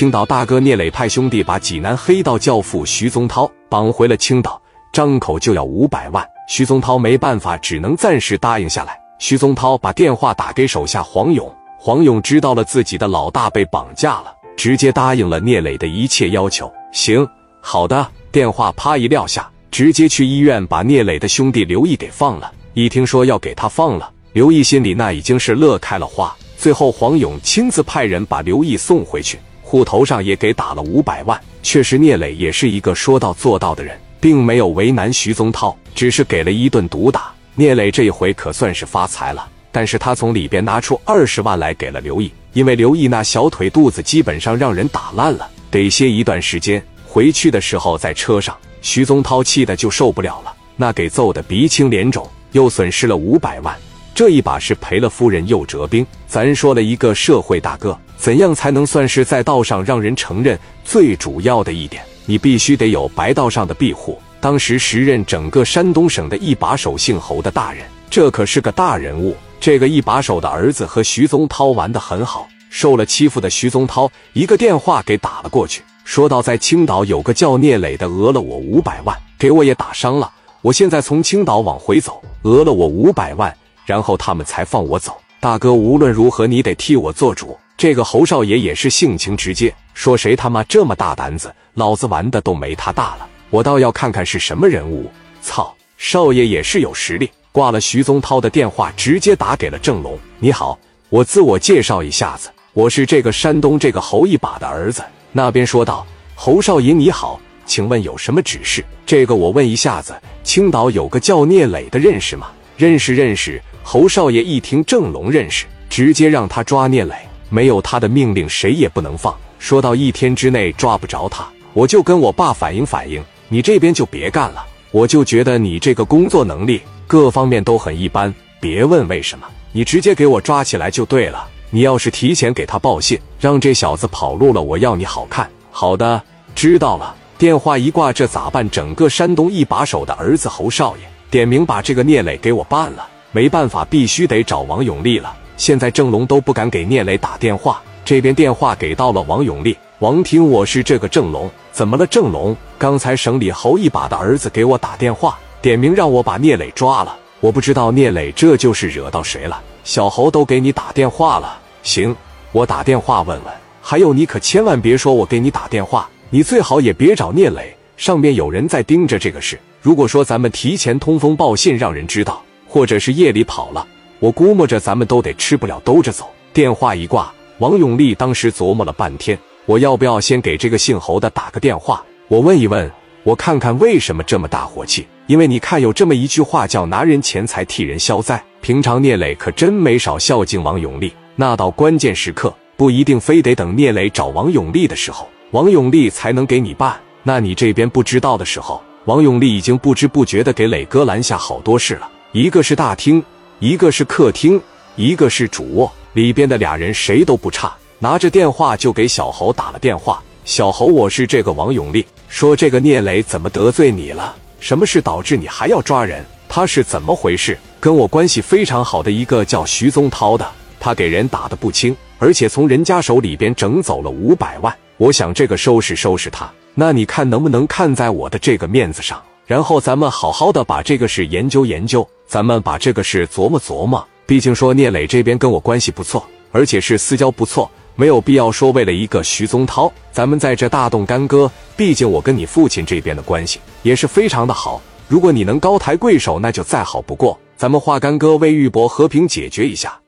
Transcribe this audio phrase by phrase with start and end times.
[0.00, 4.58] 青岛大哥聂磊派兄弟把济南黑道教父徐宗涛绑回了青岛，
[4.94, 6.26] 张口就要五百万。
[6.48, 8.98] 徐宗涛没办法，只能暂时答应下来。
[9.18, 16.72] 徐宗涛把电话打给手下黄勇，黄勇知道了自己的老大被绑架了，直接答应了聂磊的一切要求。
[16.92, 17.28] 行，
[17.60, 18.08] 好的。
[18.32, 22.50] 电话啪一撂下，直接去医院把聂磊的兄弟刘毅给放了。
[22.72, 26.34] 一听说要给他放了，刘毅心里那已经是乐开了花。
[26.56, 29.38] 最后，黄勇亲自派人把刘毅送回去。
[29.70, 37.32] 户头上也给打了五百万，确实聂磊也是一个说到做到的人，并没有为难徐宗涛，只是给了一顿毒打。
[37.54, 46.84] 聂磊这一回可算是发财了，但是他从里边拿出二十万来给了刘毅，因为刘毅那小腿肚子基本上让人打烂了，得歇一段时间。
[47.06, 53.72] 回去的时候在车上，徐宗涛气的就受不了了，那给揍的鼻青脸肿，又损失了五百万。
[54.16, 56.04] 这一把是赔了夫人又折兵。
[56.26, 60.58] 咱说了一个社会大哥，怎样才能算是在道上让人承认？
[60.84, 64.18] 最主要的一点，你必须得有白道上的庇护。
[64.42, 69.34] 当时时任整个山东省的一把手姓侯的大人，这可是个大人物。
[69.58, 80.30] 这个一把手的儿子和徐宗涛玩得很好，受了欺负的徐宗涛一个电话给打了过去，说到在青岛有个叫聂磊的讹了我五百万，给我也打伤了。
[80.60, 83.54] 我现在从青岛往回走，讹了我五百万。
[83.86, 87.58] 然后他们才放我走，大哥，无论如何你得替我做主。
[87.80, 93.26] 这个侯少爷也是性情直接，说谁他妈这么大胆子，老子玩的都没他大了。
[93.48, 95.10] 我倒要看看是什么人物。
[95.40, 97.30] 操，少爷也是有实力。
[97.52, 100.18] 挂了徐宗涛的电话，直接打给了郑龙。
[100.40, 105.02] 你好，我自我介绍一下子，我是这个山东这个侯一把的儿子。
[105.32, 108.84] 那边说道：“侯少爷你好，请问有什么指示？
[109.06, 110.14] 这个我问一下子，
[110.44, 112.48] 青岛有个叫聂磊的认识吗？
[112.76, 117.14] 认识，认识。”侯少爷一听郑龙认识，直接让他抓聂磊，
[117.50, 119.36] 没有他的命令，谁也不能放。
[119.58, 124.64] 说到一天之内抓不着他，我就跟我爸反映反映，你这边就别干了。
[124.90, 131.46] 我就觉得你这个工作能力各方面都很一般，别问为什么，你直接给我抓起来就对了。
[131.70, 135.48] 你要是提前给他报信，让这小子跑路了，我要你好看。
[135.70, 136.20] 好的，
[136.54, 137.14] 知道了。
[137.38, 138.68] 电话一挂，这咋办？
[138.68, 143.08] 整个山东一把手的儿子侯少爷点名把这个聂磊给我办了。
[143.30, 145.32] 没办法，必须得找王永利了。
[145.60, 149.76] 现在郑龙都不敢给聂磊打电话，这边电话给到了王永利。
[149.98, 152.06] 王听，我是这个郑龙，怎么了？
[152.06, 157.14] 郑龙，刚才省里侯一把的儿子给我打电话，点名让我把聂磊抓了。
[157.40, 159.60] 我不知道聂磊这就是惹到谁了。
[159.84, 162.16] 小侯都给你打电话了，行，
[162.52, 163.54] 我打电话问问。
[163.82, 169.60] 还有，你可千万别说我给你打电话，你最好也别找聂磊，上面有人在盯着这个事。
[169.82, 172.42] 如果说咱们提前通风报信，让人知道。
[172.66, 173.86] 或者是夜里跑了，
[174.20, 176.30] 我估摸着咱们都得吃不了兜着走。
[176.52, 182.04] 电话一挂，王永利当时琢磨了半天，我要不要先给这个姓侯的打个电话？
[182.28, 182.90] 我问一问，
[183.24, 185.06] 我看看为什么这么大火气？
[185.26, 188.42] 因为你看，有这么一句话叫“拿人钱财替人消灾”。
[188.60, 197.00] 平常聂磊可真没少孝敬王永利，那到关键时刻，不一定非得等聂磊找王永利的时候，王永利才能给你办。
[197.22, 202.10] 那你这边不知道的时候，王永利已经不知不觉的给磊哥拦下好多事了。
[202.32, 203.22] 一个是大厅，
[203.60, 204.58] 一个是客厅，
[204.96, 207.70] 一个是主卧，里边的俩人谁都不差。
[207.98, 214.34] 拿着电话就给小侯打了电话：“小侯，我是这个王永利，说这个聂磊怎么得罪你了？
[214.60, 216.24] 什么事导致你还要抓人？
[216.48, 217.58] 他是怎么回事？
[217.78, 220.50] 跟我关系非常好的一个叫徐宗涛的，
[220.80, 224.74] 他给人打的不轻，而且从人家手里边整走了五百万。
[224.96, 229.22] 我想这个收拾收拾他，那你看能不能看在我的这个面子上？
[229.44, 241.50] 然后咱们好好的把这个事研究研究。”咱们把这个事琢磨琢磨，毕竟说聂磊这边跟我关系不错，而且是私交不错，没有必要说为了一个徐宗涛，咱们在这大动干戈。
[241.76, 247.36] 毕竟我跟你父亲这边的关系也是非常的好，如果你能高抬贵手，那就再好不过。
[247.56, 250.00] 咱们化干戈为玉帛和平解决一下。